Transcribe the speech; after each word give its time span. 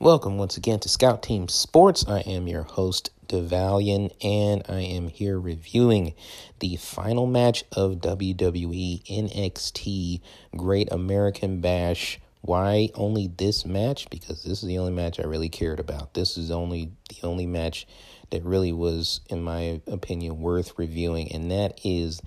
Welcome 0.00 0.36
once 0.36 0.56
again 0.56 0.80
to 0.80 0.88
Scout 0.88 1.22
Team 1.22 1.46
Sports. 1.46 2.04
I 2.08 2.20
am 2.22 2.48
your 2.48 2.64
host, 2.64 3.10
DeValian, 3.28 4.10
and 4.20 4.64
I 4.68 4.80
am 4.80 5.06
here 5.06 5.38
reviewing 5.38 6.14
the 6.58 6.74
final 6.74 7.28
match 7.28 7.62
of 7.70 8.00
WWE 8.00 9.04
NXT 9.04 10.20
Great 10.56 10.90
American 10.90 11.60
Bash. 11.60 12.20
Why 12.40 12.90
only 12.96 13.28
this 13.28 13.64
match? 13.64 14.10
Because 14.10 14.42
this 14.42 14.60
is 14.60 14.68
the 14.68 14.78
only 14.78 14.90
match 14.90 15.20
I 15.20 15.22
really 15.22 15.48
cared 15.48 15.78
about. 15.78 16.14
This 16.14 16.36
is 16.36 16.50
only 16.50 16.90
the 17.08 17.24
only 17.24 17.46
match 17.46 17.86
that 18.32 18.44
really 18.44 18.72
was, 18.72 19.20
in 19.30 19.42
my 19.42 19.80
opinion, 19.86 20.40
worth 20.40 20.72
reviewing, 20.76 21.32
and 21.32 21.50
that 21.50 21.78
is 21.84 22.20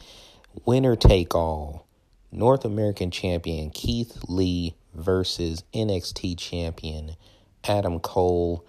winner 0.65 0.95
take 0.95 1.35
all. 1.35 1.85
North 2.31 2.65
American 2.65 3.11
champion 3.11 3.69
Keith 3.69 4.17
Lee 4.27 4.75
versus 4.93 5.63
NXT 5.73 6.37
champion 6.37 7.15
Adam 7.63 7.99
Cole, 7.99 8.65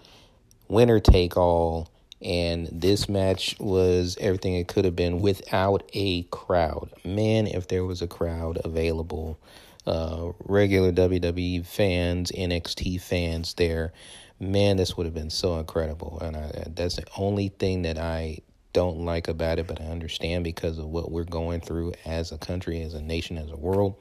winner 0.67 0.99
take 0.99 1.37
all. 1.37 1.89
And 2.19 2.67
this 2.71 3.07
match 3.07 3.55
was 3.59 4.17
everything 4.19 4.55
it 4.55 4.67
could 4.67 4.85
have 4.85 4.95
been 4.95 5.19
without 5.19 5.87
a 5.93 6.23
crowd. 6.23 6.89
Man, 7.05 7.45
if 7.45 7.67
there 7.67 7.85
was 7.85 8.01
a 8.01 8.07
crowd 8.07 8.57
available, 8.65 9.37
uh, 9.85 10.31
regular 10.43 10.91
WWE 10.91 11.65
fans, 11.65 12.31
NXT 12.31 12.99
fans 12.99 13.53
there, 13.53 13.93
man, 14.39 14.77
this 14.77 14.95
would 14.95 15.05
have 15.05 15.13
been 15.13 15.29
so 15.29 15.57
incredible. 15.59 16.19
And 16.21 16.35
I, 16.35 16.63
that's 16.67 16.97
the 16.97 17.05
only 17.17 17.49
thing 17.49 17.83
that 17.83 17.97
I 17.97 18.39
don't 18.73 18.99
like 18.99 19.27
about 19.27 19.59
it, 19.59 19.67
but 19.67 19.81
I 19.81 19.85
understand 19.85 20.43
because 20.43 20.77
of 20.77 20.85
what 20.85 21.11
we're 21.11 21.23
going 21.23 21.61
through 21.61 21.93
as 22.05 22.31
a 22.31 22.37
country, 22.37 22.81
as 22.81 22.93
a 22.93 23.01
nation, 23.01 23.37
as 23.37 23.49
a 23.49 23.55
world. 23.55 23.95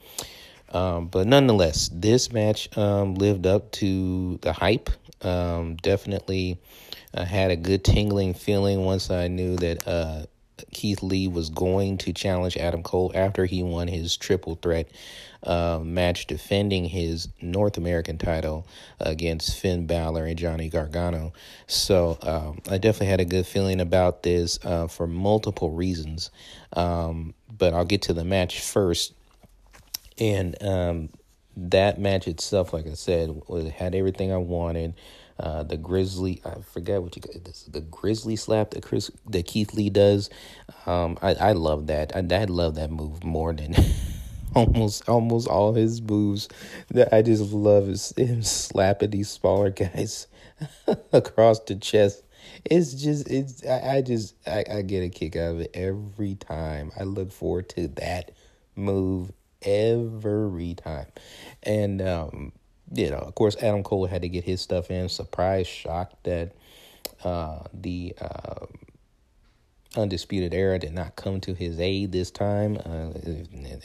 Um, 0.73 1.09
but 1.09 1.27
nonetheless, 1.27 1.89
this 1.93 2.33
match 2.33 2.77
um, 2.77 3.15
lived 3.15 3.47
up 3.47 3.71
to 3.73 4.39
the 4.43 4.53
hype. 4.53 4.91
Um, 5.23 5.77
definitely 5.77 6.61
uh, 7.15 7.25
had 7.25 7.51
a 7.51 7.57
good 7.57 7.85
tingling 7.85 8.35
feeling 8.35 8.85
once 8.85 9.11
I 9.11 9.29
knew 9.29 9.57
that 9.57 9.89
uh, 9.89 10.27
Keith 10.73 11.03
Lee 11.03 11.29
was 11.29 11.51
going 11.51 11.99
to 11.99 12.13
challenge 12.13 12.57
Adam 12.57 12.83
Cole 12.83 13.13
after 13.15 13.47
he 13.47 13.63
won 13.63 13.89
his 13.89 14.17
triple 14.17 14.57
threat 14.57 14.89
uh, 15.47 15.81
match 15.83 16.27
defending 16.27 16.85
his 16.85 17.29
North 17.41 17.79
American 17.79 18.19
title 18.19 18.67
against 19.01 19.59
Finn 19.59 19.87
Balor 19.87 20.27
and 20.27 20.39
Johnny 20.39 20.69
Gargano. 20.69 21.33
So 21.67 22.19
um, 22.23 22.61
I 22.69 22.79
definitely 22.79 23.07
had 23.07 23.21
a 23.21 23.25
good 23.25 23.47
feeling 23.47 23.81
about 23.81 24.23
this 24.23 24.59
uh, 24.65 24.89
for 24.89 25.07
multiple 25.07 25.71
reasons. 25.71 26.31
Um, 26.73 27.35
but 27.57 27.73
I'll 27.73 27.85
get 27.85 28.03
to 28.03 28.13
the 28.13 28.25
match 28.25 28.61
first. 28.61 29.15
And 30.19 30.61
um, 30.63 31.11
that 31.57 32.01
match 32.01 32.27
itself, 32.27 32.73
like 32.73 32.87
I 32.87 32.95
said, 32.95 33.41
had 33.77 33.95
everything 33.95 34.33
I 34.33 34.39
wanted. 34.39 34.95
Uh, 35.39 35.63
the 35.63 35.77
Grizzly, 35.77 36.41
I 36.47 36.63
forget 36.63 37.03
what 37.03 37.15
you 37.15 37.23
this, 37.45 37.65
the 37.65 37.83
Grizzly 37.83 38.37
slap 38.37 38.71
that 38.71 38.83
Chris 38.83 39.11
that 39.29 39.47
Keith 39.47 39.75
Lee 39.75 39.91
does. 39.91 40.31
Um, 40.87 41.19
I 41.21 41.35
I 41.35 41.53
love 41.53 41.89
that. 41.89 42.17
I 42.17 42.21
I 42.21 42.45
love 42.45 42.77
that 42.77 42.91
move 42.91 43.23
more 43.23 43.53
than 43.53 43.75
almost 44.57 45.09
almost 45.09 45.49
all 45.49 45.75
his 45.75 46.03
moves. 46.03 46.49
That 46.91 47.15
I 47.15 47.23
just 47.23 47.53
love 47.53 47.89
is 47.89 48.13
him 48.17 48.43
slapping 48.43 49.11
these 49.11 49.31
smaller 49.31 49.71
guys 49.71 50.27
across 51.13 51.61
the 51.61 51.77
chest. 51.77 52.25
It's 52.65 52.95
just 52.95 53.31
it's 53.31 53.65
I, 53.65 53.97
I 53.97 54.03
just 54.03 54.35
I, 54.47 54.65
I 54.71 54.83
get 54.83 55.05
a 55.05 55.09
kick 55.09 55.37
out 55.37 55.53
of 55.55 55.61
it 55.61 55.71
every 55.75 56.35
time. 56.35 56.91
I 56.99 57.05
look 57.05 57.31
forward 57.31 57.69
to 57.71 57.89
that 57.89 58.33
move 58.75 59.33
every 59.63 60.75
time. 60.75 61.07
And, 61.63 62.01
um, 62.01 62.53
you 62.93 63.11
know, 63.11 63.19
of 63.19 63.35
course, 63.35 63.57
Adam 63.57 63.83
Cole 63.83 64.07
had 64.07 64.23
to 64.23 64.29
get 64.29 64.45
his 64.45 64.61
stuff 64.61 64.91
in. 64.91 65.09
Surprise, 65.09 65.67
shocked 65.67 66.25
that 66.25 66.53
uh, 67.25 67.65
the 67.75 68.15
uh, 68.21 68.67
Undisputed 69.97 70.55
Era 70.55 70.79
did 70.79 70.93
not 70.93 71.17
come 71.17 71.41
to 71.43 71.55
his 71.55 71.81
aid 71.81 72.13
this 72.13 72.31
time. 72.31 72.77
Uh, 72.77 73.13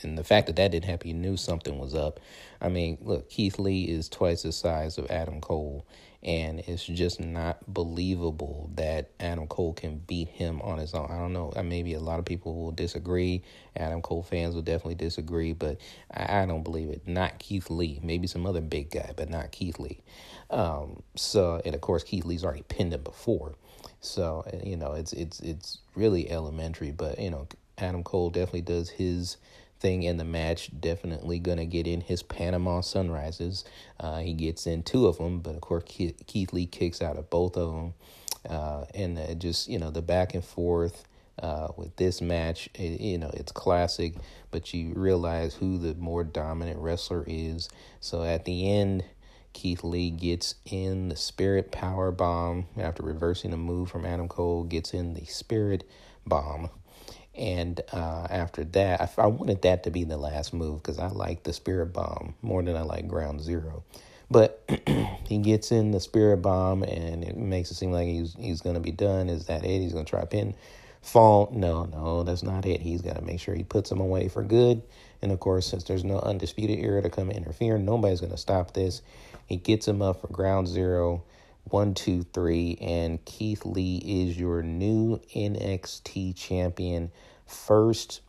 and 0.03 0.17
the 0.17 0.23
fact 0.23 0.47
that 0.47 0.55
that 0.57 0.71
didn't 0.71 0.89
happen, 0.89 1.07
you 1.09 1.13
knew 1.13 1.37
something 1.37 1.77
was 1.79 1.95
up. 1.95 2.19
I 2.59 2.69
mean, 2.69 2.97
look, 3.01 3.29
Keith 3.29 3.59
Lee 3.59 3.83
is 3.83 4.09
twice 4.09 4.43
the 4.43 4.51
size 4.51 4.97
of 4.97 5.09
Adam 5.09 5.41
Cole 5.41 5.85
and 6.23 6.59
it's 6.59 6.85
just 6.85 7.19
not 7.19 7.57
believable 7.73 8.69
that 8.75 9.09
Adam 9.19 9.47
Cole 9.47 9.73
can 9.73 9.97
beat 9.97 10.27
him 10.27 10.61
on 10.61 10.77
his 10.77 10.93
own. 10.93 11.09
I 11.09 11.17
don't 11.17 11.33
know. 11.33 11.51
Maybe 11.63 11.95
a 11.95 11.99
lot 11.99 12.19
of 12.19 12.25
people 12.25 12.53
will 12.53 12.71
disagree. 12.71 13.41
Adam 13.75 14.01
Cole 14.01 14.21
fans 14.21 14.53
will 14.53 14.61
definitely 14.61 14.95
disagree, 14.95 15.53
but 15.53 15.79
I, 16.11 16.45
don't 16.45 16.63
believe 16.63 16.89
it. 16.89 17.07
Not 17.07 17.39
Keith 17.39 17.71
Lee. 17.71 17.99
Maybe 18.03 18.27
some 18.27 18.45
other 18.45 18.61
big 18.61 18.91
guy, 18.91 19.13
but 19.15 19.29
not 19.29 19.51
Keith 19.51 19.79
Lee. 19.79 20.01
Um, 20.51 21.01
so, 21.15 21.59
and 21.65 21.73
of 21.73 21.81
course, 21.81 22.03
Keith 22.03 22.25
Lee's 22.25 22.43
already 22.43 22.63
pinned 22.63 22.93
him 22.93 23.01
before. 23.01 23.55
So, 24.01 24.43
you 24.63 24.77
know, 24.77 24.93
it's 24.93 25.13
it's 25.13 25.39
it's 25.39 25.77
really 25.95 26.29
elementary, 26.29 26.91
but 26.91 27.19
you 27.19 27.29
know, 27.29 27.47
Adam 27.77 28.03
Cole 28.03 28.31
definitely 28.31 28.61
does 28.61 28.89
his 28.89 29.37
thing 29.79 30.03
in 30.03 30.17
the 30.17 30.25
match. 30.25 30.71
Definitely 30.79 31.39
to 31.39 31.65
get 31.65 31.87
in 31.87 32.01
his 32.01 32.23
Panama 32.23 32.81
Sunrises. 32.81 33.63
Uh, 33.99 34.19
he 34.19 34.33
gets 34.33 34.65
in 34.65 34.83
two 34.83 35.07
of 35.07 35.17
them, 35.17 35.39
but 35.39 35.55
of 35.55 35.61
course, 35.61 35.83
Keith 35.85 36.53
Lee 36.53 36.65
kicks 36.65 37.01
out 37.01 37.17
of 37.17 37.29
both 37.29 37.55
of 37.57 37.73
them. 37.73 37.93
Uh, 38.49 38.85
and 38.95 39.19
uh, 39.19 39.33
just, 39.35 39.67
you 39.67 39.77
know, 39.77 39.91
the 39.91 40.01
back 40.01 40.33
and 40.33 40.43
forth 40.43 41.03
uh, 41.41 41.67
with 41.77 41.95
this 41.97 42.21
match, 42.21 42.69
it, 42.73 42.99
you 42.99 43.17
know, 43.17 43.29
it's 43.33 43.51
classic, 43.51 44.15
but 44.49 44.73
you 44.73 44.93
realize 44.95 45.53
who 45.53 45.77
the 45.77 45.93
more 45.95 46.23
dominant 46.23 46.79
wrestler 46.79 47.23
is. 47.27 47.69
So 47.99 48.23
at 48.23 48.45
the 48.45 48.71
end, 48.71 49.03
Keith 49.53 49.83
Lee 49.83 50.09
gets 50.09 50.55
in 50.65 51.09
the 51.09 51.15
Spirit 51.15 51.71
Power 51.71 52.11
Bomb 52.11 52.67
after 52.77 53.03
reversing 53.03 53.53
a 53.53 53.57
move 53.57 53.89
from 53.89 54.05
Adam 54.05 54.27
Cole, 54.27 54.63
gets 54.63 54.93
in 54.93 55.13
the 55.13 55.25
Spirit 55.25 55.83
Bomb 56.25 56.69
and 57.35 57.79
uh, 57.93 58.27
after 58.29 58.63
that, 58.65 59.01
I, 59.01 59.09
I, 59.21 59.27
wanted 59.27 59.61
that 59.61 59.83
to 59.83 59.91
be 59.91 60.03
the 60.03 60.17
last 60.17 60.53
move 60.53 60.83
because 60.83 60.99
I 60.99 61.07
like 61.07 61.43
the 61.43 61.53
Spirit 61.53 61.93
Bomb 61.93 62.35
more 62.41 62.61
than 62.61 62.75
I 62.75 62.81
like 62.81 63.07
Ground 63.07 63.41
Zero. 63.41 63.83
But 64.29 64.63
he 65.27 65.37
gets 65.37 65.71
in 65.71 65.91
the 65.91 65.99
Spirit 65.99 66.37
Bomb 66.37 66.83
and 66.83 67.23
it 67.23 67.37
makes 67.37 67.71
it 67.71 67.75
seem 67.75 67.91
like 67.91 68.07
he's 68.07 68.35
he's 68.37 68.61
to 68.75 68.81
be 68.81 68.91
done. 68.91 69.29
Is 69.29 69.45
that 69.45 69.63
it? 69.63 69.79
He's 69.81 69.93
to 70.05 70.09
try 70.09 70.25
pin 70.25 70.55
fall. 71.01 71.49
No, 71.53 71.85
no, 71.85 72.23
that's 72.23 72.43
not 72.43 72.65
it. 72.65 72.81
He's 72.81 73.01
got 73.01 73.15
to 73.15 73.21
make 73.21 73.39
sure 73.39 73.55
he 73.55 73.63
puts 73.63 73.91
him 73.91 74.01
away 74.01 74.27
for 74.27 74.43
good. 74.43 74.81
And 75.21 75.31
of 75.31 75.39
course, 75.39 75.67
since 75.67 75.85
there's 75.85 76.03
no 76.03 76.19
undisputed 76.19 76.79
era 76.79 77.01
to 77.01 77.09
come 77.09 77.31
interfere, 77.31 77.77
nobody's 77.77 78.19
to 78.31 78.37
stop 78.37 78.73
this. 78.73 79.01
He 79.51 79.57
gets 79.57 79.85
him 79.85 80.01
up 80.01 80.21
for 80.21 80.27
Ground 80.27 80.69
Zero 80.69 81.25
one, 81.65 81.93
two, 81.93 82.23
three, 82.23 82.77
and 82.79 83.23
Keith 83.25 83.65
Lee 83.65 83.97
is 83.97 84.39
your 84.39 84.63
new 84.63 85.19
NXT 85.35 86.37
champion, 86.37 87.11
first 87.45 88.21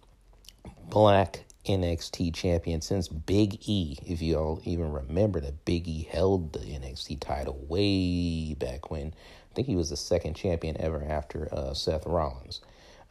black 0.89 1.45
NXT 1.65 2.35
champion 2.35 2.81
since 2.81 3.07
Big 3.07 3.57
E. 3.69 3.99
If 4.05 4.21
you 4.21 4.37
all 4.37 4.61
even 4.65 4.91
remember 4.91 5.41
that 5.43 5.65
Big 5.65 5.87
E 5.87 6.09
held 6.11 6.55
the 6.55 6.59
NXT 6.59 7.21
title 7.21 7.57
way 7.69 8.55
back 8.55 8.91
when. 8.91 9.15
I 9.53 9.55
think 9.55 9.69
he 9.69 9.77
was 9.77 9.91
the 9.91 9.97
second 9.97 10.35
champion 10.35 10.77
ever 10.81 11.05
after 11.05 11.49
uh, 11.55 11.73
Seth 11.73 12.05
Rollins, 12.05 12.63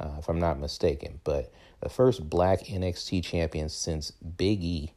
uh, 0.02 0.16
if 0.20 0.28
I'm 0.28 0.40
not 0.40 0.60
mistaken. 0.60 1.22
But 1.24 1.50
the 1.80 1.88
first 1.88 2.30
black 2.30 2.66
NXT 2.66 3.24
champion 3.24 3.70
since 3.70 4.12
Big 4.12 4.62
E 4.62 4.92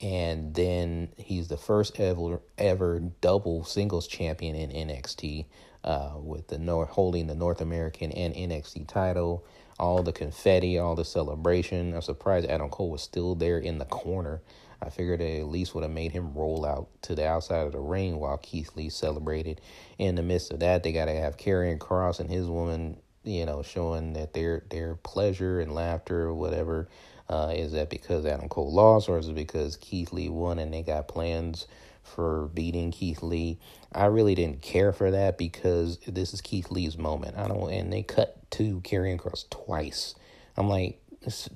and 0.00 0.54
then 0.54 1.08
he's 1.16 1.48
the 1.48 1.56
first 1.56 1.98
ever 1.98 2.40
ever 2.56 3.00
double 3.20 3.64
singles 3.64 4.06
champion 4.06 4.54
in 4.54 4.70
NXT, 4.88 5.46
uh, 5.84 6.12
with 6.16 6.48
the 6.48 6.58
North 6.58 6.90
holding 6.90 7.26
the 7.26 7.34
North 7.34 7.60
American 7.60 8.12
and 8.12 8.34
NXT 8.34 8.86
title. 8.86 9.44
All 9.78 10.02
the 10.02 10.12
confetti, 10.12 10.78
all 10.78 10.96
the 10.96 11.04
celebration. 11.04 11.94
I'm 11.94 12.02
surprised 12.02 12.48
Adam 12.48 12.68
Cole 12.68 12.90
was 12.90 13.02
still 13.02 13.36
there 13.36 13.58
in 13.58 13.78
the 13.78 13.84
corner. 13.84 14.42
I 14.82 14.90
figured 14.90 15.20
they 15.20 15.40
at 15.40 15.46
least 15.46 15.74
would 15.74 15.82
have 15.82 15.92
made 15.92 16.12
him 16.12 16.34
roll 16.34 16.64
out 16.64 16.88
to 17.02 17.14
the 17.14 17.26
outside 17.26 17.66
of 17.66 17.72
the 17.72 17.80
ring 17.80 18.18
while 18.18 18.38
Keith 18.38 18.76
Lee 18.76 18.90
celebrated. 18.90 19.60
In 19.98 20.14
the 20.14 20.22
midst 20.22 20.52
of 20.52 20.60
that, 20.60 20.82
they 20.82 20.92
got 20.92 21.06
to 21.06 21.14
have 21.14 21.36
Karrion 21.36 21.78
Kross 21.78 22.20
and 22.20 22.30
his 22.30 22.46
woman, 22.46 22.96
you 23.24 23.44
know, 23.46 23.62
showing 23.62 24.12
that 24.12 24.34
their 24.34 24.64
their 24.70 24.94
pleasure 24.96 25.60
and 25.60 25.74
laughter 25.74 26.22
or 26.22 26.34
whatever 26.34 26.88
uh, 27.28 27.52
is 27.54 27.72
that 27.72 27.90
because 27.90 28.26
Adam 28.26 28.48
Cole 28.48 28.72
lost, 28.72 29.08
or 29.08 29.18
is 29.18 29.28
it 29.28 29.34
because 29.36 29.76
Keith 29.76 30.12
Lee 30.12 30.28
won 30.30 30.58
and 30.58 30.72
they 30.74 30.82
got 30.82 31.08
plans 31.08 31.66
for 32.04 32.48
beating 32.54 32.92
Keith 32.92 33.22
Lee? 33.22 33.58
I 33.92 34.06
really 34.06 34.34
didn't 34.36 34.62
care 34.62 34.92
for 34.92 35.10
that 35.10 35.38
because 35.38 35.98
this 36.06 36.34
is 36.34 36.40
Keith 36.40 36.70
Lee's 36.70 36.98
moment. 36.98 37.36
I 37.38 37.48
don't, 37.48 37.70
and 37.72 37.92
they 37.92 38.02
cut 38.02 38.50
to 38.52 38.80
Karrion 38.82 39.18
Kross 39.18 39.48
twice. 39.50 40.14
I'm 40.56 40.68
like, 40.68 41.00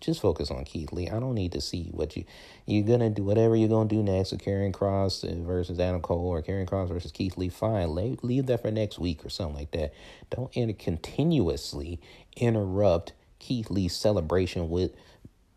just 0.00 0.20
focus 0.22 0.50
on 0.50 0.64
Keith 0.64 0.92
Lee. 0.92 1.08
I 1.10 1.20
don't 1.20 1.34
need 1.34 1.52
to 1.52 1.60
see 1.60 1.90
what 1.92 2.16
you 2.16 2.24
you're 2.66 2.86
gonna 2.86 3.10
do. 3.10 3.24
Whatever 3.24 3.56
you're 3.56 3.68
gonna 3.68 3.88
do 3.88 4.02
next 4.02 4.32
with 4.32 4.42
Karrion 4.44 4.72
Kross 4.72 5.24
versus 5.46 5.80
Adam 5.80 6.02
Cole 6.02 6.26
or 6.26 6.42
Karrion 6.42 6.68
Kross 6.68 6.88
versus 6.88 7.12
Keith 7.12 7.38
Lee. 7.38 7.48
Fine, 7.50 7.94
leave, 7.94 8.24
leave 8.24 8.46
that 8.46 8.62
for 8.62 8.70
next 8.70 8.98
week 8.98 9.24
or 9.24 9.30
something 9.30 9.56
like 9.56 9.72
that. 9.72 9.94
Don't 10.30 10.54
inter- 10.56 10.74
continuously 10.78 12.00
interrupt 12.36 13.14
Keith 13.38 13.70
Lee's 13.70 13.96
celebration 13.96 14.70
with 14.70 14.92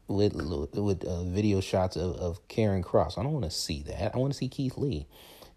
with 0.08 0.34
with 0.36 1.04
uh, 1.04 1.24
video 1.24 1.62
shots 1.62 1.96
of, 1.96 2.16
of 2.16 2.48
Karrion 2.48 2.84
Kross. 2.84 3.18
I 3.18 3.24
don't 3.24 3.34
want 3.34 3.46
to 3.46 3.52
see 3.52 3.84
that. 3.84 4.14
I 4.14 4.18
want 4.18 4.34
to 4.34 4.38
see 4.38 4.48
Keith 4.48 4.78
Lee. 4.78 5.08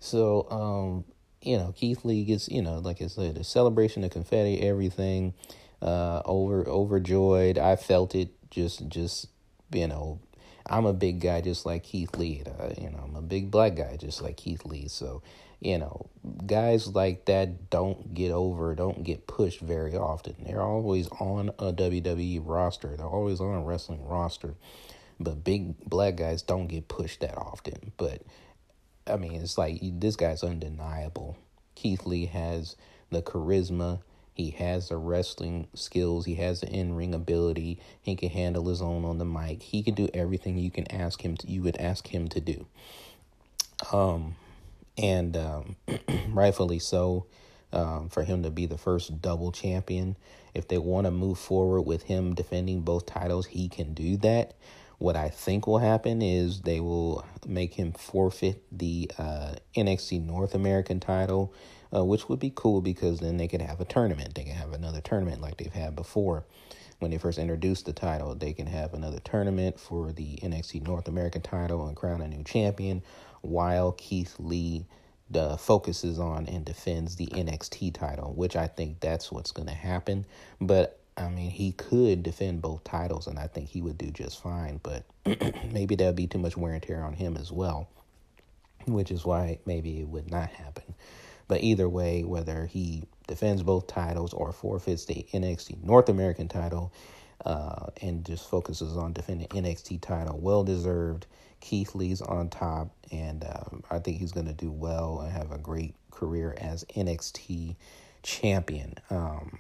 So, 0.01 0.49
um, 0.51 1.05
you 1.43 1.57
know, 1.57 1.73
Keith 1.77 2.05
Lee 2.05 2.25
gets, 2.25 2.49
you 2.49 2.63
know, 2.63 2.79
like 2.79 3.03
I 3.03 3.07
said, 3.07 3.35
the 3.35 3.45
celebration, 3.45 4.03
the 4.03 4.09
confetti, 4.09 4.61
everything, 4.63 5.35
uh, 5.83 6.23
over 6.25 6.67
overjoyed. 6.69 7.59
I 7.59 7.77
felt 7.77 8.15
it 8.15 8.31
just, 8.51 8.89
just, 8.89 9.29
you 9.73 9.87
know, 9.87 10.21
I'm 10.67 10.87
a 10.87 10.93
big 10.93 11.21
guy 11.21 11.41
just 11.41 11.67
like 11.67 11.85
Keith 11.85 12.17
Lee. 12.17 12.43
Uh, 12.47 12.71
you 12.79 12.91
know, 12.91 13.01
I'm 13.05 13.17
a 13.17 13.23
big 13.23 13.51
black 13.51 13.77
guy 13.77 13.97
just 13.97 14.23
like 14.23 14.37
Keith 14.37 14.65
Lee. 14.65 14.89
So, 14.89 15.23
you 15.61 15.79
know, 15.79 16.09
guys 16.47 16.87
like 16.89 17.25
that 17.25 17.71
don't 17.71 18.15
get 18.15 18.31
over, 18.31 18.75
don't 18.75 19.03
get 19.03 19.27
pushed 19.27 19.61
very 19.61 19.97
often. 19.97 20.37
They're 20.41 20.63
always 20.63 21.09
on 21.09 21.51
a 21.59 21.73
WWE 21.73 22.43
roster. 22.45 22.97
They're 22.97 23.07
always 23.07 23.41
on 23.41 23.55
a 23.55 23.63
wrestling 23.63 24.07
roster. 24.07 24.55
But 25.19 25.43
big 25.43 25.79
black 25.81 26.17
guys 26.17 26.43
don't 26.43 26.69
get 26.69 26.87
pushed 26.87 27.21
that 27.21 27.37
often. 27.37 27.93
But 27.97 28.23
I 29.07 29.17
mean, 29.17 29.35
it's 29.35 29.59
like 29.59 29.81
this 29.83 30.15
guy's 30.15 30.45
undeniable. 30.45 31.37
Keith 31.75 32.07
Lee 32.07 32.27
has 32.27 32.77
the 33.11 33.23
charisma. 33.23 34.01
He 34.35 34.51
has 34.51 34.91
the 34.91 34.97
wrestling 34.97 35.67
skills. 35.75 36.25
He 36.25 36.37
has 36.37 36.61
the 36.61 36.69
in 36.69 36.95
ring 36.95 37.15
ability. 37.15 37.81
He 38.01 38.15
can 38.15 38.29
handle 38.29 38.69
his 38.69 38.81
own 38.81 39.05
on 39.05 39.19
the 39.19 39.25
mic. 39.25 39.63
He 39.63 39.83
can 39.83 39.95
do 39.95 40.09
everything 40.15 40.57
you 40.57 40.71
can 40.71 40.89
ask 40.93 41.21
him 41.23 41.37
to. 41.39 41.51
You 41.51 41.63
would 41.63 41.77
ask 41.79 42.07
him 42.07 42.29
to 42.29 42.41
do. 42.41 42.67
Um, 43.93 44.37
and 44.99 45.37
um, 45.37 45.77
rightfully 46.29 46.79
so. 46.79 47.27
Um, 47.71 48.09
for 48.09 48.23
him 48.23 48.45
to 48.45 48.51
be 48.51 48.65
the 48.65 48.79
first 48.79 49.21
double 49.21 49.53
champion. 49.53 50.17
If 50.55 50.69
they 50.69 50.79
want 50.79 51.05
to 51.05 51.11
move 51.11 51.39
forward 51.39 51.83
with 51.83 52.05
him 52.05 52.35
defending 52.35 52.81
both 52.81 53.05
titles, 53.05 53.45
he 53.45 53.69
can 53.69 53.93
do 53.93 54.17
that. 54.17 54.55
What 54.99 55.17
I 55.17 55.29
think 55.29 55.67
will 55.67 55.79
happen 55.79 56.23
is 56.23 56.63
they 56.63 56.81
will 56.81 57.25
make 57.47 57.75
him 57.75 57.93
forfeit 57.93 58.65
the 58.77 59.11
uh, 59.17 59.55
NXT 59.77 60.27
North 60.27 60.55
American 60.55 60.99
title, 60.99 61.55
uh, 61.95 62.05
which 62.05 62.29
would 62.29 62.41
be 62.41 62.53
cool 62.55 62.81
because 62.81 63.21
then 63.21 63.37
they 63.37 63.47
could 63.47 63.63
have 63.63 63.81
a 63.81 63.85
tournament. 63.85 64.35
They 64.35 64.43
can 64.43 64.57
have 64.57 64.73
another 64.73 65.01
tournament 65.01 65.41
like 65.41 65.57
they've 65.59 65.73
had 65.73 65.95
before. 65.95 66.47
When 66.99 67.13
they 67.13 67.19
first 67.19 67.39
introduced 67.39 67.87
the 67.87 67.93
title, 67.93 68.35
they 68.35 68.53
can 68.53 68.67
have 68.67 68.93
another 68.93 69.21
tournament 69.21 69.79
for 69.79 70.11
the 70.11 70.37
NXT 70.43 70.85
North 70.85 71.07
American 71.07 71.43
title 71.43 71.87
and 71.87 71.97
crown 71.97 72.21
a 72.21 72.27
new 72.27 72.43
champion 72.43 73.03
while 73.43 73.93
Keith 73.93 74.35
Lee 74.39 74.87
focuses 75.59 76.19
on 76.19 76.47
and 76.47 76.65
defends 76.65 77.17
the 77.17 77.27
NXT 77.27 77.95
title, 77.95 78.33
which 78.35 78.57
I 78.57 78.67
think 78.67 79.01
that's 79.01 79.31
what's 79.31 79.53
going 79.53 79.69
to 79.69 79.75
happen. 79.75 80.25
But 80.61 80.99
I 81.17 81.29
mean, 81.29 81.51
he 81.51 81.73
could 81.73 82.23
defend 82.23 82.63
both 82.63 82.85
titles, 82.85 83.27
and 83.27 83.39
I 83.39 83.49
think 83.49 83.69
he 83.69 83.83
would 83.83 83.99
do 83.99 84.11
just 84.11 84.43
fine. 84.43 84.81
But 84.83 85.05
maybe 85.73 85.97
that'd 85.97 86.17
be 86.17 86.27
too 86.27 86.39
much 86.39 86.57
wear 86.57 86.73
and 86.73 86.83
tear 86.83 87.03
on 87.03 87.15
him 87.15 87.37
as 87.37 87.51
well, 87.51 87.89
which 88.87 89.11
is 89.11 89.25
why 89.25 89.59
maybe 89.67 90.01
it 90.01 90.09
would 90.09 90.31
not 90.31 90.51
happen. 90.51 90.95
But 91.49 91.63
either 91.63 91.89
way, 91.89 92.25
whether 92.25 92.67
he 92.67 93.05
defends 93.27 93.63
both 93.63 93.87
titles 93.87 94.33
or 94.33 94.53
forfeits 94.53 95.07
the 95.07 95.27
NXT 95.33 95.83
North 95.83 96.09
American 96.09 96.47
title 96.47 96.93
uh, 97.45 97.87
and 98.03 98.25
just 98.25 98.49
focuses 98.49 98.97
on 98.97 99.13
defending 99.13 99.49
NXT 99.49 100.01
title, 100.01 100.39
well 100.39 100.63
deserved. 100.63 101.27
Keith 101.61 101.95
Lee's 101.95 102.21
on 102.21 102.49
top, 102.49 102.91
and 103.11 103.45
um, 103.45 103.83
I 103.91 103.99
think 103.99 104.19
he's 104.19 104.33
going 104.33 104.47
to 104.47 104.53
do 104.53 104.71
well 104.71 105.21
and 105.21 105.33
have 105.33 105.53
a 105.53 105.59
great 105.59 105.95
career 106.11 106.55
as 106.59 106.85
NXT 106.97 107.77
champion. 108.23 108.95
Um, 109.11 109.59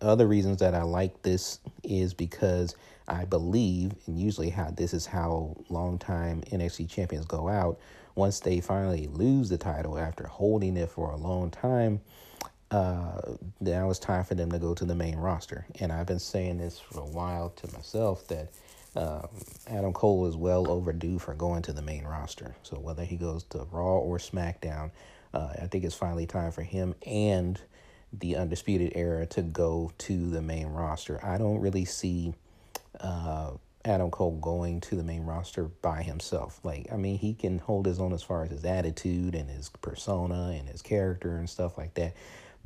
other 0.00 0.26
reasons 0.26 0.58
that 0.58 0.74
I 0.74 0.82
like 0.82 1.22
this 1.22 1.58
is 1.82 2.14
because 2.14 2.76
I 3.08 3.24
believe, 3.24 3.92
and 4.06 4.18
usually 4.18 4.50
how 4.50 4.70
this 4.70 4.94
is 4.94 5.06
how 5.06 5.56
longtime 5.68 6.42
NXT 6.52 6.88
champions 6.88 7.26
go 7.26 7.48
out. 7.48 7.78
Once 8.14 8.40
they 8.40 8.60
finally 8.60 9.08
lose 9.08 9.48
the 9.48 9.58
title 9.58 9.98
after 9.98 10.26
holding 10.26 10.76
it 10.76 10.90
for 10.90 11.10
a 11.10 11.16
long 11.16 11.50
time, 11.50 12.00
uh, 12.70 13.20
now 13.60 13.88
it's 13.88 13.98
time 13.98 14.24
for 14.24 14.34
them 14.34 14.50
to 14.52 14.58
go 14.58 14.74
to 14.74 14.84
the 14.84 14.94
main 14.94 15.16
roster. 15.16 15.66
And 15.80 15.92
I've 15.92 16.06
been 16.06 16.18
saying 16.18 16.58
this 16.58 16.78
for 16.78 17.00
a 17.00 17.06
while 17.06 17.50
to 17.50 17.72
myself 17.72 18.26
that 18.28 18.48
um, 18.96 19.28
Adam 19.66 19.92
Cole 19.92 20.26
is 20.26 20.36
well 20.36 20.70
overdue 20.70 21.18
for 21.18 21.34
going 21.34 21.62
to 21.62 21.72
the 21.72 21.82
main 21.82 22.04
roster. 22.04 22.56
So 22.62 22.78
whether 22.78 23.04
he 23.04 23.16
goes 23.16 23.44
to 23.44 23.66
Raw 23.70 23.98
or 23.98 24.18
SmackDown, 24.18 24.90
uh, 25.34 25.50
I 25.62 25.66
think 25.66 25.84
it's 25.84 25.94
finally 25.94 26.26
time 26.26 26.52
for 26.52 26.62
him 26.62 26.94
and 27.06 27.60
the 28.12 28.36
Undisputed 28.36 28.92
Era 28.94 29.26
to 29.26 29.42
go 29.42 29.92
to 29.98 30.30
the 30.30 30.40
main 30.40 30.68
roster. 30.68 31.22
I 31.24 31.36
don't 31.36 31.60
really 31.60 31.84
see 31.84 32.34
uh, 33.00 33.52
Adam 33.84 34.10
Cole 34.10 34.38
going 34.40 34.80
to 34.82 34.96
the 34.96 35.04
main 35.04 35.24
roster 35.24 35.64
by 35.64 36.02
himself. 36.02 36.60
Like, 36.64 36.86
I 36.92 36.96
mean, 36.96 37.18
he 37.18 37.34
can 37.34 37.58
hold 37.58 37.86
his 37.86 38.00
own 38.00 38.12
as 38.12 38.22
far 38.22 38.44
as 38.44 38.50
his 38.50 38.64
attitude 38.64 39.34
and 39.34 39.48
his 39.48 39.68
persona 39.68 40.54
and 40.58 40.68
his 40.68 40.82
character 40.82 41.36
and 41.36 41.48
stuff 41.48 41.76
like 41.76 41.94
that. 41.94 42.14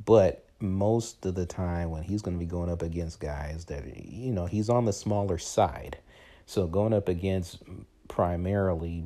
But 0.05 0.45
most 0.59 1.25
of 1.25 1.35
the 1.35 1.45
time, 1.45 1.91
when 1.91 2.03
he's 2.03 2.21
going 2.21 2.37
to 2.37 2.39
be 2.39 2.49
going 2.49 2.69
up 2.69 2.81
against 2.81 3.19
guys 3.19 3.65
that, 3.65 3.83
you 3.97 4.31
know, 4.31 4.45
he's 4.45 4.69
on 4.69 4.85
the 4.85 4.93
smaller 4.93 5.37
side. 5.37 5.97
So 6.45 6.67
going 6.67 6.93
up 6.93 7.07
against 7.07 7.59
primarily 8.07 9.03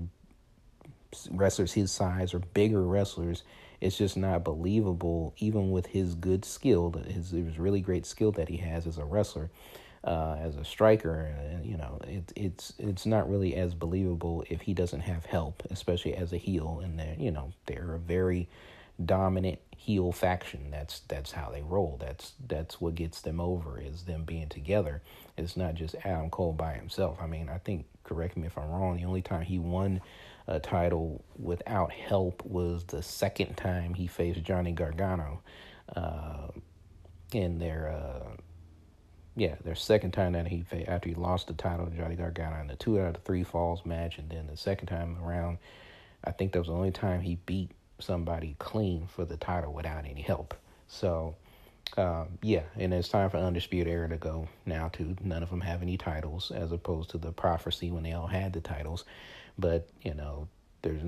wrestlers 1.32 1.74
his 1.74 1.92
size 1.92 2.34
or 2.34 2.40
bigger 2.40 2.82
wrestlers, 2.82 3.44
it's 3.80 3.98
just 3.98 4.18
not 4.18 4.44
believable, 4.44 5.34
even 5.38 5.72
with 5.72 5.88
his 5.88 6.16
good 6.16 6.44
skill, 6.44 6.92
his, 6.92 7.32
his 7.32 7.60
really 7.60 7.82
great 7.82 8.06
skill 8.06 8.32
that 8.34 8.50
he 8.50 8.58
has 8.58 8.88
as 8.88 8.98
a 8.98 9.06
wrestler, 9.06 9.52
uh, 10.04 10.38
as 10.40 10.56
a 10.56 10.66
striker. 10.66 11.32
And, 11.40 11.66
you 11.66 11.78
know, 11.78 12.00
it, 12.04 12.32
it's 12.36 12.74
it's 12.80 13.06
not 13.06 13.30
really 13.30 13.56
as 13.56 13.76
believable 13.76 14.44
if 14.50 14.62
he 14.62 14.74
doesn't 14.74 15.02
have 15.02 15.26
help, 15.26 15.64
especially 15.70 16.16
as 16.16 16.34
a 16.34 16.38
heel. 16.38 16.82
And 16.84 16.98
they're 17.00 17.16
you 17.18 17.32
know 17.32 17.54
they're 17.68 17.94
a 17.94 18.00
very 18.00 18.50
dominant 19.04 19.60
heel 19.76 20.12
faction. 20.12 20.70
That's 20.72 21.02
that's 21.02 21.32
how 21.32 21.50
they 21.50 21.62
roll. 21.62 21.98
That's 22.00 22.34
that's 22.48 22.82
what 22.82 22.96
gets 22.96 23.22
them 23.22 23.40
over 23.40 23.80
is 23.80 24.04
them 24.04 24.24
being 24.24 24.50
together. 24.50 25.02
It's 25.38 25.56
not 25.56 25.76
just 25.76 25.96
Adam 26.04 26.30
Cole 26.30 26.54
by 26.54 26.74
himself. 26.74 27.18
I 27.22 27.28
mean, 27.28 27.50
I 27.50 27.60
think 27.60 27.86
correct 28.04 28.38
me 28.38 28.48
if 28.48 28.58
I'm 28.58 28.70
wrong. 28.70 28.98
The 28.98 29.06
only 29.06 29.22
time 29.22 29.44
he 29.44 29.60
won 29.60 30.02
a 30.48 30.60
title 30.60 31.24
without 31.38 31.92
help 31.92 32.44
was 32.46 32.86
the 32.86 33.04
second 33.04 33.56
time 33.56 33.94
he 33.94 34.08
faced 34.08 34.44
Johnny 34.44 34.72
Gargano 34.72 35.42
uh, 35.96 36.48
in 37.34 37.60
their 37.60 37.90
uh, 37.90 38.30
yeah 39.36 39.56
their 39.64 39.76
second 39.76 40.12
time 40.12 40.34
that 40.34 40.48
he 40.48 40.66
after 40.88 41.10
he 41.10 41.16
lost 41.16 41.48
the 41.48 41.54
title 41.54 41.86
to 41.86 41.96
Johnny 41.96 42.16
Gargano 42.16 42.60
in 42.60 42.68
the 42.68 42.76
two 42.76 43.00
out 43.00 43.16
of 43.16 43.24
three 43.24 43.44
falls 43.44 43.86
match, 43.86 44.18
and 44.18 44.30
then 44.30 44.48
the 44.48 44.58
second 44.58 44.88
time 44.88 45.18
around, 45.24 45.60
I 46.24 46.32
think 46.32 46.54
that 46.54 46.60
was 46.60 46.70
the 46.70 46.74
only 46.74 46.92
time 46.92 47.22
he 47.22 47.36
beat 47.46 47.72
somebody 48.00 48.56
clean 48.60 49.08
for 49.08 49.26
the 49.26 49.38
title 49.38 49.74
without 49.74 50.06
any 50.06 50.22
help. 50.22 50.54
So. 50.88 51.36
Um, 51.96 52.38
yeah, 52.42 52.64
and 52.76 52.94
it's 52.94 53.08
time 53.08 53.30
for 53.30 53.38
Undisputed 53.38 53.88
Era 53.88 54.10
to 54.10 54.18
go 54.18 54.50
now 54.66 54.90
too. 54.90 55.16
None 55.24 55.42
of 55.42 55.50
them 55.50 55.62
have 55.62 55.82
any 55.82 55.96
titles, 55.96 56.52
as 56.52 56.74
opposed 56.74 57.12
to 57.12 57.18
the 57.18 57.32
Prophecy 57.32 57.92
when 57.92 58.04
they 58.04 58.12
all 58.12 58.28
had 58.28 58.52
the 58.52 58.60
titles. 58.60 59.06
But 59.58 59.88
you 60.02 60.14
know, 60.14 60.50
there's 60.82 61.02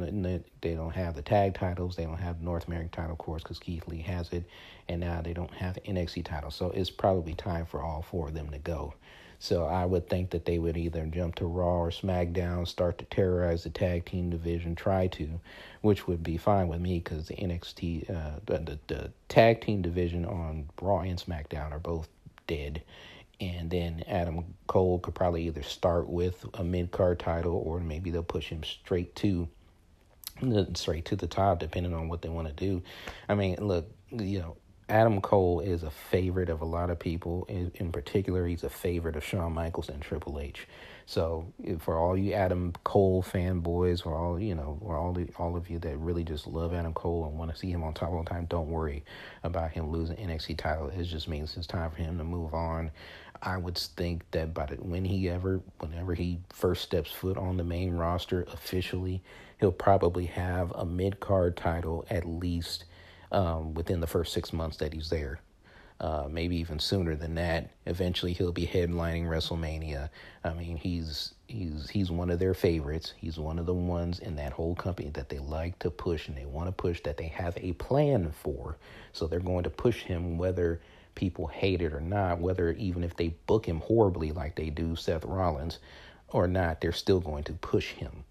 they 0.62 0.76
don't 0.76 0.96
have 0.96 1.16
the 1.16 1.22
tag 1.22 1.54
titles. 1.54 1.96
They 1.96 2.06
don't 2.06 2.18
have 2.18 2.40
the 2.40 2.46
North 2.46 2.68
American 2.68 2.90
title, 2.90 3.12
of 3.12 3.18
course, 3.18 3.44
because 3.44 3.60
Keith 3.60 3.88
Lee 3.88 4.02
has 4.02 4.32
it, 4.32 4.46
and 4.88 5.00
now 5.00 5.22
they 5.22 5.34
don't 5.34 5.54
have 5.54 5.76
the 5.76 5.82
NXT 5.82 6.26
title. 6.26 6.52
So 6.52 6.72
it's 6.72 6.90
probably 6.90 7.34
time 7.34 7.66
for 7.66 7.82
all 7.84 8.02
four 8.02 8.28
of 8.30 8.34
them 8.34 8.50
to 8.50 8.60
go. 8.60 8.94
So 9.40 9.66
I 9.66 9.86
would 9.86 10.10
think 10.10 10.32
that 10.32 10.46
they 10.46 10.60
would 10.60 10.76
either 10.76 11.06
jump 11.06 11.36
to 11.36 11.46
Raw 11.46 11.80
or 11.80 11.92
SmackDown, 11.92 12.68
start 12.68 12.98
to 12.98 13.06
terrorize 13.06 13.64
the 13.64 13.70
tag 13.70 14.06
team 14.06 14.30
division, 14.30 14.76
try 14.76 15.08
to, 15.08 15.40
which 15.82 16.08
would 16.08 16.22
be 16.22 16.38
fine 16.38 16.68
with 16.68 16.82
me 16.82 17.00
because 17.00 17.28
the 17.28 17.36
NXT, 17.36 18.10
uh, 18.10 18.40
the, 18.46 18.58
the 18.60 18.80
the 18.88 19.12
tag 19.30 19.62
team 19.62 19.82
division 19.82 20.26
on 20.26 20.70
Raw 20.82 21.00
and 21.00 21.18
SmackDown 21.18 21.72
are 21.72 21.80
both 21.80 22.10
dead 22.48 22.82
and 23.42 23.70
then 23.70 24.04
Adam 24.08 24.44
Cole 24.68 25.00
could 25.00 25.16
probably 25.16 25.48
either 25.48 25.64
start 25.64 26.10
with 26.10 26.46
a 26.56 26.64
mid 26.64 26.92
card 26.92 27.20
title 27.20 27.62
or 27.66 27.80
maybe 27.80 28.12
they'll 28.12 28.24
push 28.24 28.50
him 28.50 28.64
straight 28.64 29.16
to 29.16 29.48
straight 30.74 31.06
to 31.06 31.16
the 31.16 31.28
top 31.28 31.60
depending 31.60 31.94
on 31.94 32.08
what 32.08 32.22
they 32.22 32.30
want 32.30 32.48
to 32.48 32.54
do. 32.54 32.82
I 33.28 33.36
mean, 33.36 33.58
look, 33.60 33.90
you 34.12 34.40
know, 34.40 34.58
Adam 34.90 35.22
Cole 35.22 35.60
is 35.60 35.84
a 35.84 35.92
favorite 35.92 36.50
of 36.50 36.62
a 36.62 36.66
lot 36.66 36.90
of 36.90 36.98
people. 36.98 37.46
In, 37.48 37.72
in 37.76 37.92
particular, 37.92 38.48
he's 38.48 38.64
a 38.64 38.70
favorite 38.70 39.16
of 39.16 39.24
Shawn 39.24 39.54
Michaels 39.54 39.88
and 39.88 40.02
Triple 40.02 40.40
H. 40.40 40.68
So 41.06 41.46
eh, 41.66 41.76
for 41.80 41.98
all 41.98 42.18
you 42.18 42.34
Adam 42.34 42.74
Cole 42.84 43.24
fanboys, 43.24 44.02
for 44.02 44.16
all 44.16 44.40
you 44.40 44.56
know, 44.56 44.80
for 44.82 44.98
all 44.98 45.14
the, 45.14 45.28
all 45.38 45.56
of 45.56 45.70
you 45.70 45.78
that 45.80 45.98
really 45.98 46.24
just 46.24 46.48
love 46.48 46.74
Adam 46.74 46.94
Cole 46.94 47.26
and 47.26 47.38
want 47.38 47.52
to 47.52 47.58
see 47.58 47.70
him 47.70 47.84
on 47.84 47.94
top 47.94 48.10
all 48.10 48.24
the 48.24 48.30
time, 48.30 48.46
don't 48.50 48.70
worry 48.70 49.04
about 49.44 49.72
him 49.72 49.92
losing 49.92 50.18
NXT 50.18 50.58
title. 50.58 50.90
It 50.90 51.04
just 51.04 51.28
means 51.28 51.56
it's 51.56 51.68
time 51.68 51.92
for 51.92 51.98
him 51.98 52.18
to 52.18 52.24
move 52.24 52.54
on. 52.54 52.92
I 53.42 53.58
would 53.58 53.78
think 53.78 54.30
that 54.32 54.54
by 54.54 54.66
the, 54.66 54.76
when 54.76 55.06
he 55.06 55.30
ever, 55.30 55.62
whenever 55.80 56.14
he 56.14 56.40
first 56.50 56.84
steps 56.84 57.12
foot 57.12 57.38
on 57.38 57.58
the 57.58 57.64
main 57.64 57.94
roster 57.94 58.44
officially, 58.52 59.22
he'll 59.60 59.72
probably 59.72 60.26
have 60.26 60.72
a 60.72 60.86
mid 60.86 61.20
card 61.20 61.56
title 61.56 62.06
at 62.10 62.26
least 62.26 62.86
um, 63.32 63.74
within 63.76 64.02
the 64.02 64.08
first 64.08 64.34
six 64.34 64.54
months 64.54 64.78
that 64.78 64.94
he's 64.94 65.10
there. 65.10 65.40
uh, 66.02 66.28
maybe 66.30 66.58
even 66.58 66.80
sooner 66.80 67.16
than 67.16 67.36
that. 67.36 67.72
Eventually, 67.86 68.34
he'll 68.34 68.52
be 68.54 68.68
headlining 68.68 69.26
WrestleMania. 69.26 70.10
I 70.44 70.54
mean, 70.54 70.78
he's 70.78 71.34
he's 71.48 71.90
he's 71.90 72.12
one 72.12 72.30
of 72.30 72.40
their 72.40 72.54
favorites. 72.54 73.14
He's 73.18 73.40
one 73.40 73.60
of 73.60 73.66
the 73.66 73.74
ones 73.74 74.20
in 74.20 74.36
that 74.38 74.54
whole 74.54 74.76
company 74.76 75.10
that 75.12 75.30
they 75.30 75.40
like 75.40 75.80
to 75.80 75.92
push 75.92 76.28
and 76.28 76.38
they 76.38 76.46
want 76.46 76.68
to 76.68 76.72
push 76.74 77.02
that 77.04 77.18
they 77.18 77.28
have 77.28 77.58
a 77.58 77.74
plan 77.74 78.32
for. 78.32 78.78
So 79.14 79.28
they're 79.28 79.40
going 79.42 79.64
to 79.66 79.72
push 79.72 80.04
him 80.04 80.38
whether 80.38 80.82
people 81.16 81.48
hate 81.48 81.82
it 81.82 81.94
or 81.94 82.02
not, 82.02 82.40
whether 82.40 82.72
even 82.74 83.04
if 83.04 83.16
they 83.18 83.30
book 83.48 83.66
him 83.68 83.82
horribly 83.82 84.32
like 84.32 84.56
they 84.56 84.70
do 84.70 84.96
Seth 84.96 85.26
Rollins 85.26 85.80
or 86.30 86.48
not, 86.48 86.82
they're 86.82 86.92
still 86.94 87.20
going 87.22 87.44
to 87.46 87.54
push 87.54 87.92
him. 87.94 88.24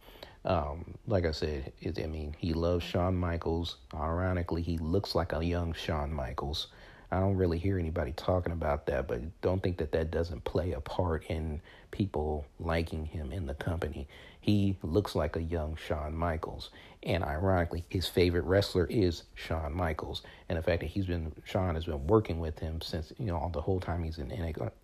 Um, 0.45 0.95
like 1.07 1.27
I 1.27 1.33
said, 1.33 1.73
it, 1.81 1.99
I 1.99 2.07
mean, 2.07 2.35
he 2.39 2.53
loves 2.55 2.85
Shawn 2.85 3.17
Michaels. 3.17 3.77
Ironically, 3.95 4.63
he 4.63 4.79
looks 4.79 5.15
like 5.15 5.33
a 5.33 5.45
young 5.45 5.73
Shawn 5.73 6.13
Michaels. 6.13 6.69
I 7.11 7.21
don't 7.21 7.37
really 7.37 7.59
hear 7.59 7.79
anybody 7.79 8.13
talking 8.13 8.53
about 8.53 8.87
that, 8.87 9.09
but 9.09 9.41
don't 9.41 9.63
think 9.63 9.79
that 9.79 9.93
that 9.93 10.11
doesn't 10.11 10.45
play 10.45 10.73
a 10.73 10.81
part 10.81 11.25
in 11.29 11.61
people 11.91 12.47
liking 12.61 13.07
him 13.07 13.33
in 13.33 13.47
the 13.47 13.55
company. 13.55 14.07
He 14.41 14.77
looks 14.83 15.15
like 15.15 15.37
a 15.37 15.43
young 15.43 15.77
Shawn 15.77 16.15
Michaels. 16.15 16.71
And 17.03 17.25
ironically, 17.25 17.85
his 17.89 18.07
favorite 18.07 18.45
wrestler 18.45 18.87
is 18.87 19.23
Shawn 19.35 19.73
Michaels. 19.75 20.23
And 20.49 20.59
the 20.59 20.63
fact 20.63 20.81
that 20.81 20.87
he's 20.87 21.07
been, 21.07 21.33
Shawn 21.45 21.75
has 21.77 21.87
been 21.87 22.07
working 22.07 22.41
with 22.41 22.59
him 22.59 22.81
since, 22.83 23.13
you 23.19 23.27
know, 23.27 23.51
the 23.53 23.61
whole 23.61 23.81
time 23.81 24.05
he's 24.05 24.19
in 24.19 24.29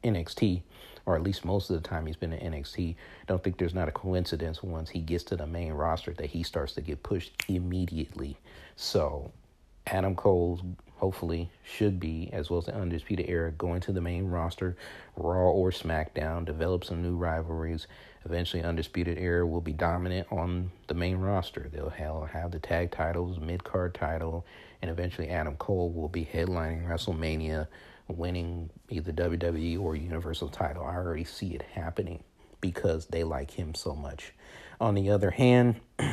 NXT, 0.02 0.62
or 1.06 1.16
at 1.16 1.23
least 1.23 1.44
most 1.44 1.70
of 1.70 1.80
the 1.80 1.87
time 1.88 2.06
he's 2.06 2.16
been 2.16 2.32
in 2.32 2.52
NXT. 2.52 2.96
Don't 3.26 3.42
think 3.42 3.58
there's 3.58 3.75
not 3.75 3.88
a 3.88 3.92
coincidence 3.92 4.62
once 4.62 4.90
he 4.90 5.00
gets 5.00 5.25
to 5.25 5.37
the 5.37 5.46
main 5.46 5.73
roster 5.73 6.12
that 6.14 6.30
he 6.30 6.42
starts 6.42 6.73
to 6.75 6.80
get 6.80 7.02
pushed 7.02 7.32
immediately. 7.49 8.37
So 8.76 9.32
Adam 9.87 10.14
Cole 10.14 10.61
hopefully 10.96 11.50
should 11.62 12.00
be, 12.00 12.30
as 12.32 12.49
well 12.49 12.58
as 12.58 12.66
the 12.66 12.75
Undisputed 12.75 13.28
Era, 13.28 13.52
going 13.52 13.80
to 13.82 13.92
the 13.92 14.00
main 14.00 14.26
roster, 14.26 14.76
Raw 15.16 15.50
or 15.50 15.70
SmackDown, 15.70 16.46
develop 16.46 16.84
some 16.84 17.02
new 17.02 17.16
rivalries. 17.16 17.87
Eventually, 18.25 18.62
Undisputed 18.62 19.18
Era 19.18 19.46
will 19.46 19.61
be 19.61 19.75
dominant 19.75 20.26
on 20.30 20.70
the 20.87 20.94
main 20.94 21.18
roster. 21.18 21.68
They'll 21.70 21.90
have, 21.90 22.52
the 22.52 22.58
tag 22.58 22.90
titles, 22.90 23.38
mid 23.38 23.64
card 23.64 23.94
title, 23.94 24.46
and 24.80 24.90
eventually 24.90 25.28
Adam 25.28 25.56
Cole 25.56 25.90
will 25.90 26.08
be 26.08 26.25
headlining 26.25 26.88
WrestleMania, 26.88 27.66
winning 28.08 28.70
either 28.88 29.12
WWE 29.12 29.80
or 29.80 29.96
Universal 29.96 30.50
title. 30.50 30.84
I 30.84 30.94
already 30.94 31.25
see 31.25 31.54
it 31.54 31.62
happening 31.62 32.23
because 32.61 33.06
they 33.06 33.25
like 33.25 33.50
him 33.50 33.75
so 33.75 33.94
much. 33.94 34.32
On 34.80 34.94
the 34.94 35.11
other 35.11 35.30
hand, 35.30 35.80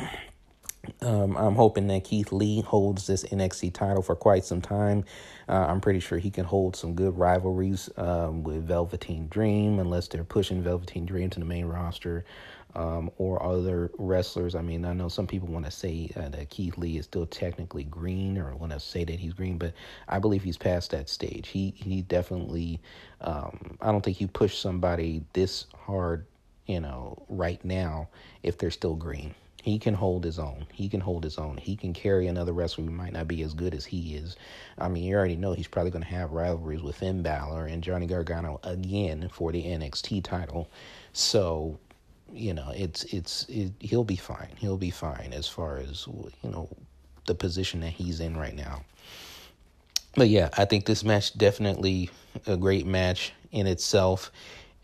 Um, 1.00 1.36
I'm 1.36 1.54
hoping 1.54 1.86
that 1.88 2.04
Keith 2.04 2.32
Lee 2.32 2.60
holds 2.62 3.06
this 3.06 3.22
NXT 3.24 3.72
title 3.72 4.02
for 4.02 4.16
quite 4.16 4.44
some 4.44 4.60
time. 4.60 5.04
Uh, 5.48 5.66
I'm 5.68 5.80
pretty 5.80 6.00
sure 6.00 6.18
he 6.18 6.30
can 6.30 6.44
hold 6.44 6.74
some 6.74 6.94
good 6.94 7.16
rivalries 7.16 7.88
um, 7.96 8.42
with 8.42 8.66
Velveteen 8.66 9.28
Dream, 9.28 9.78
unless 9.78 10.08
they're 10.08 10.24
pushing 10.24 10.62
Velveteen 10.62 11.06
Dream 11.06 11.30
to 11.30 11.38
the 11.38 11.44
main 11.44 11.66
roster 11.66 12.24
um, 12.74 13.10
or 13.18 13.42
other 13.42 13.90
wrestlers. 13.98 14.54
I 14.54 14.62
mean, 14.62 14.84
I 14.84 14.92
know 14.92 15.08
some 15.08 15.26
people 15.26 15.48
want 15.48 15.64
to 15.64 15.70
say 15.70 16.10
uh, 16.16 16.28
that 16.30 16.50
Keith 16.50 16.78
Lee 16.78 16.96
is 16.98 17.04
still 17.04 17.26
technically 17.26 17.84
green 17.84 18.38
or 18.38 18.54
want 18.56 18.72
to 18.72 18.80
say 18.80 19.04
that 19.04 19.18
he's 19.18 19.34
green, 19.34 19.58
but 19.58 19.74
I 20.08 20.18
believe 20.18 20.42
he's 20.42 20.56
past 20.56 20.90
that 20.92 21.08
stage. 21.08 21.48
He 21.48 21.74
he 21.76 22.02
definitely. 22.02 22.80
Um, 23.20 23.76
I 23.80 23.92
don't 23.92 24.04
think 24.04 24.20
you 24.20 24.28
push 24.28 24.58
somebody 24.58 25.22
this 25.32 25.66
hard, 25.76 26.26
you 26.66 26.80
know, 26.80 27.22
right 27.28 27.64
now 27.64 28.08
if 28.42 28.58
they're 28.58 28.70
still 28.70 28.96
green. 28.96 29.34
He 29.62 29.78
can 29.78 29.94
hold 29.94 30.24
his 30.24 30.40
own. 30.40 30.66
He 30.72 30.88
can 30.88 31.00
hold 31.00 31.22
his 31.22 31.38
own. 31.38 31.56
He 31.56 31.76
can 31.76 31.92
carry 31.92 32.26
another 32.26 32.52
wrestler 32.52 32.84
who 32.84 32.90
might 32.90 33.12
not 33.12 33.28
be 33.28 33.42
as 33.42 33.54
good 33.54 33.74
as 33.74 33.84
he 33.84 34.16
is. 34.16 34.34
I 34.76 34.88
mean, 34.88 35.04
you 35.04 35.14
already 35.14 35.36
know 35.36 35.52
he's 35.52 35.68
probably 35.68 35.92
going 35.92 36.02
to 36.02 36.08
have 36.08 36.32
rivalries 36.32 36.82
with 36.82 36.96
Finn 36.96 37.22
Balor 37.22 37.66
and 37.66 37.80
Johnny 37.80 38.08
Gargano 38.08 38.58
again 38.64 39.28
for 39.32 39.52
the 39.52 39.62
NXT 39.62 40.24
title. 40.24 40.68
So, 41.12 41.78
you 42.32 42.54
know, 42.54 42.72
it's 42.74 43.04
it's 43.04 43.46
it, 43.48 43.72
he'll 43.80 44.04
be 44.04 44.16
fine. 44.16 44.48
He'll 44.58 44.76
be 44.76 44.90
fine 44.90 45.32
as 45.32 45.48
far 45.48 45.76
as 45.76 46.06
you 46.06 46.50
know 46.50 46.68
the 47.26 47.34
position 47.34 47.80
that 47.80 47.92
he's 47.92 48.20
in 48.20 48.36
right 48.36 48.54
now. 48.54 48.84
But 50.14 50.28
yeah, 50.28 50.50
I 50.56 50.64
think 50.64 50.86
this 50.86 51.04
match 51.04 51.36
definitely 51.36 52.10
a 52.46 52.56
great 52.56 52.86
match 52.86 53.32
in 53.50 53.66
itself. 53.66 54.30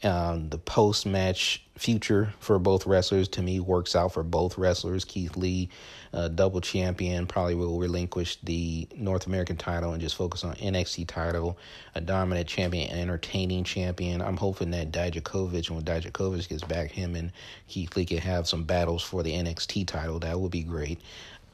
Um, 0.02 0.48
the 0.48 0.58
post 0.58 1.06
match 1.06 1.66
future 1.78 2.32
for 2.40 2.58
both 2.58 2.86
wrestlers 2.86 3.28
to 3.28 3.42
me 3.42 3.60
works 3.60 3.96
out 3.96 4.12
for 4.12 4.22
both 4.22 4.58
wrestlers. 4.58 5.04
Keith 5.04 5.36
Lee, 5.36 5.68
uh, 6.12 6.28
double 6.28 6.60
champion, 6.60 7.26
probably 7.26 7.54
will 7.54 7.78
relinquish 7.78 8.38
the 8.42 8.86
North 8.96 9.26
American 9.26 9.56
title 9.56 9.92
and 9.92 10.00
just 10.00 10.16
focus 10.16 10.44
on 10.44 10.54
NXT 10.56 11.06
title. 11.06 11.58
A 11.94 12.00
dominant 12.00 12.48
champion, 12.48 12.90
entertaining 12.90 13.64
champion. 13.64 14.20
I'm 14.20 14.36
hoping 14.36 14.70
that 14.72 14.92
Dijakovic, 14.92 15.70
when 15.70 15.82
Dijakovic 15.82 16.48
gets 16.48 16.64
back, 16.64 16.90
him 16.90 17.14
and 17.14 17.32
Keith 17.68 17.96
Lee 17.96 18.04
can 18.04 18.18
have 18.18 18.46
some 18.48 18.64
battles 18.64 19.02
for 19.02 19.22
the 19.22 19.32
NXT 19.32 19.86
title. 19.86 20.18
That 20.18 20.38
would 20.38 20.50
be 20.50 20.62
great. 20.62 21.00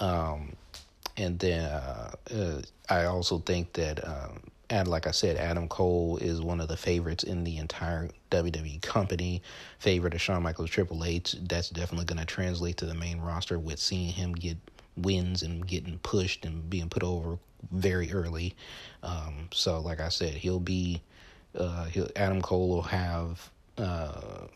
Um, 0.01 0.55
and 1.17 1.39
then 1.39 1.65
uh, 1.65 2.15
uh, 2.35 2.63
I 2.89 3.05
also 3.05 3.39
think 3.39 3.73
that. 3.75 4.07
Um, 4.07 4.41
and 4.71 4.89
like 4.89 5.07
I 5.07 5.11
said, 5.11 5.37
Adam 5.37 5.69
Cole 5.69 6.19
is 6.19 6.41
one 6.41 6.61
of 6.61 6.69
the 6.69 6.77
favorites 6.77 7.25
in 7.25 7.45
the 7.45 7.59
entire 7.59 8.11
WWE 8.31 8.81
company. 8.83 9.43
Favorite 9.79 10.15
of 10.15 10.21
Shawn 10.21 10.43
Michaels 10.43 10.71
Triple 10.71 11.05
H. 11.05 11.37
That's 11.43 11.71
definitely 11.71 12.07
going 12.07 12.19
to 12.19 12.25
translate 12.25 12.77
to 12.79 12.87
the 12.87 12.95
main 12.95 13.21
roster 13.21 13.59
with 13.59 13.79
seeing 13.79 14.13
him 14.13 14.33
get 14.33 14.57
wins 14.97 15.43
and 15.43 15.67
getting 15.67 15.99
pushed 15.99 16.45
and 16.45 16.69
being 16.71 16.89
put 16.89 17.03
over 17.03 17.39
very 17.73 18.13
early. 18.13 18.55
Um, 19.03 19.49
so, 19.53 19.81
like 19.81 20.01
I 20.01 20.09
said, 20.09 20.35
he'll 20.35 20.61
be 20.61 21.03
uh, 21.59 21.85
he'll, 21.85 22.09
Adam 22.17 22.43
Cole 22.43 22.69
will 22.69 22.83
have 22.83 23.51
uh, 23.79 24.47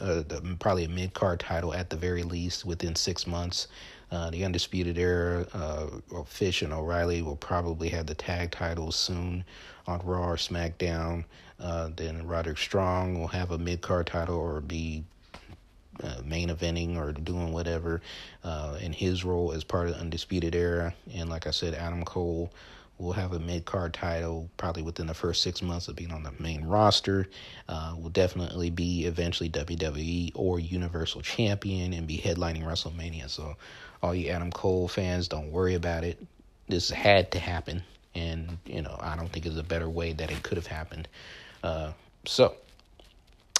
uh, 0.00 0.22
probably 0.58 0.84
a 0.84 0.88
mid 0.88 1.14
card 1.14 1.40
title 1.40 1.74
at 1.74 1.90
the 1.90 1.96
very 1.96 2.22
least 2.22 2.64
within 2.64 2.94
six 2.94 3.26
months. 3.26 3.68
Uh, 4.10 4.30
the 4.30 4.44
Undisputed 4.44 4.98
Era, 4.98 5.46
uh, 5.52 6.22
Fish 6.24 6.62
and 6.62 6.72
O'Reilly 6.72 7.22
will 7.22 7.36
probably 7.36 7.88
have 7.90 8.06
the 8.06 8.14
tag 8.14 8.50
titles 8.50 8.96
soon 8.96 9.44
on 9.86 10.00
Raw 10.04 10.30
or 10.30 10.36
SmackDown. 10.36 11.24
Uh, 11.60 11.90
then 11.94 12.26
Roderick 12.26 12.58
Strong 12.58 13.20
will 13.20 13.28
have 13.28 13.50
a 13.50 13.58
mid 13.58 13.82
card 13.82 14.06
title 14.06 14.36
or 14.36 14.60
be 14.60 15.04
uh, 16.02 16.22
main 16.24 16.48
eventing 16.48 16.96
or 16.96 17.12
doing 17.12 17.52
whatever 17.52 18.00
uh, 18.42 18.78
in 18.80 18.92
his 18.92 19.24
role 19.24 19.52
as 19.52 19.64
part 19.64 19.88
of 19.88 19.94
the 19.94 20.00
Undisputed 20.00 20.54
Era. 20.54 20.94
And 21.14 21.28
like 21.28 21.46
I 21.46 21.50
said, 21.50 21.74
Adam 21.74 22.04
Cole 22.04 22.50
will 23.00 23.12
have 23.12 23.32
a 23.32 23.38
mid 23.38 23.64
card 23.64 23.94
title 23.94 24.50
probably 24.56 24.82
within 24.82 25.06
the 25.06 25.14
first 25.14 25.42
six 25.42 25.62
months 25.62 25.88
of 25.88 25.96
being 25.96 26.12
on 26.12 26.22
the 26.22 26.32
main 26.38 26.64
roster. 26.64 27.28
Uh, 27.68 27.94
will 27.98 28.10
definitely 28.10 28.70
be 28.70 29.06
eventually 29.06 29.48
WWE 29.48 30.32
or 30.34 30.60
Universal 30.60 31.22
Champion 31.22 31.92
and 31.92 32.06
be 32.06 32.18
headlining 32.18 32.62
WrestleMania. 32.62 33.28
So 33.28 33.56
all 34.02 34.14
you 34.14 34.30
Adam 34.30 34.50
Cole 34.50 34.88
fans, 34.88 35.28
don't 35.28 35.50
worry 35.50 35.74
about 35.74 36.04
it. 36.04 36.24
This 36.68 36.90
had 36.90 37.32
to 37.32 37.38
happen, 37.38 37.82
and 38.14 38.58
you 38.64 38.82
know 38.82 38.96
I 39.00 39.16
don't 39.16 39.28
think 39.28 39.44
there's 39.44 39.58
a 39.58 39.62
better 39.62 39.88
way 39.88 40.12
that 40.12 40.30
it 40.30 40.42
could 40.42 40.56
have 40.56 40.66
happened. 40.66 41.08
Uh, 41.62 41.92
so 42.26 42.54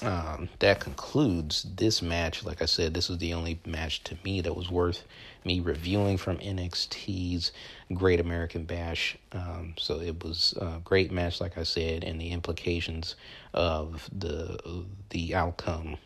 um, 0.01 0.49
that 0.59 0.79
concludes 0.79 1.65
this 1.75 2.01
match. 2.01 2.43
Like 2.43 2.61
I 2.61 2.65
said, 2.65 2.93
this 2.93 3.09
was 3.09 3.19
the 3.19 3.33
only 3.33 3.59
match 3.65 4.03
to 4.05 4.17
me 4.23 4.41
that 4.41 4.55
was 4.55 4.69
worth 4.69 5.03
me 5.45 5.59
reviewing 5.59 6.17
from 6.17 6.37
NXT's 6.37 7.51
Great 7.93 8.19
American 8.19 8.63
Bash. 8.63 9.17
Um, 9.31 9.73
so 9.77 9.99
it 9.99 10.23
was 10.23 10.53
a 10.59 10.79
great 10.83 11.11
match, 11.11 11.41
like 11.41 11.57
I 11.57 11.63
said, 11.63 12.03
and 12.03 12.19
the 12.19 12.31
implications 12.31 13.15
of 13.53 14.09
the 14.11 14.85
the 15.09 15.35
outcome 15.35 15.97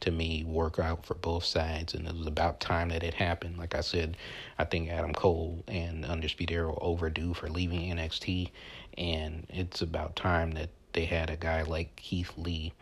to 0.00 0.10
me 0.10 0.44
work 0.44 0.78
out 0.78 1.06
for 1.06 1.14
both 1.14 1.44
sides, 1.44 1.94
and 1.94 2.08
it 2.08 2.16
was 2.16 2.26
about 2.26 2.60
time 2.60 2.88
that 2.88 3.04
it 3.04 3.14
happened. 3.14 3.56
Like 3.56 3.74
I 3.74 3.80
said, 3.80 4.16
I 4.58 4.64
think 4.64 4.90
Adam 4.90 5.12
Cole 5.12 5.62
and 5.68 6.04
Undisputed 6.04 6.54
Era 6.54 6.68
were 6.68 6.82
overdue 6.82 7.34
for 7.34 7.48
leaving 7.48 7.80
NXT, 7.94 8.50
and 8.98 9.46
it's 9.48 9.80
about 9.80 10.16
time 10.16 10.52
that 10.52 10.70
they 10.92 11.04
had 11.04 11.30
a 11.30 11.36
guy 11.36 11.62
like 11.62 11.94
Keith 11.96 12.32
Lee. 12.36 12.72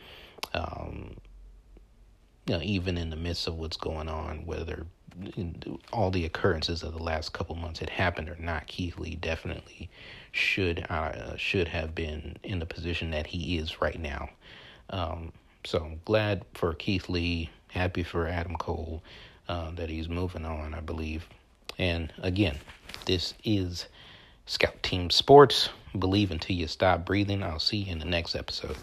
Um, 0.55 1.17
you 2.47 2.57
know, 2.57 2.63
even 2.63 2.99
in 2.99 3.11
the 3.11 3.17
midst 3.17 3.47
of 3.47 3.57
what's 3.57 3.77
going 3.77 4.09
on, 4.09 4.47
whether 4.47 4.87
all 5.93 6.11
the 6.11 6.25
occurrences 6.25 6.83
of 6.83 6.93
the 6.93 7.03
last 7.03 7.33
couple 7.33 7.55
months 7.55 7.81
had 7.81 7.91
happened 7.91 8.29
or 8.29 8.37
not, 8.39 8.67
Keith 8.67 8.99
Lee 8.99 9.17
definitely 9.17 9.91
should 10.33 10.87
uh, 10.89 11.37
should 11.37 11.69
have 11.69 11.95
been 11.95 12.37
in 12.43 12.59
the 12.59 12.67
position 12.67 13.11
that 13.11 13.27
he 13.27 13.59
is 13.59 13.81
right 13.81 13.99
now. 13.99 14.31
Um, 14.91 15.33
so 15.65 15.79
I'm 15.79 16.01
glad 16.05 16.45
for 16.55 16.75
Keith 16.75 17.09
Lee, 17.09 17.51
happy 17.69 18.03
for 18.03 18.27
Adam 18.27 18.57
Cole 18.57 19.03
uh, 19.49 19.71
that 19.73 19.91
he's 19.91 20.09
moving 20.09 20.45
on, 20.45 20.75
I 20.75 20.81
believe. 20.81 21.29
And 21.79 22.13
again, 22.19 22.59
this 23.07 23.35
is 23.45 23.87
Scout 24.47 24.83
Team 24.83 25.11
Sports. 25.11 25.71
Believe 25.99 26.31
until 26.31 26.57
you 26.57 26.67
stop 26.67 27.05
breathing. 27.05 27.43
I'll 27.43 27.59
see 27.59 27.79
you 27.79 27.93
in 27.93 27.99
the 27.99 28.05
next 28.05 28.35
episode. 28.35 28.77